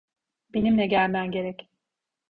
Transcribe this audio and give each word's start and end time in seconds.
Benimle 0.53 0.85
gelmen 0.87 1.31
gerek. 1.31 1.69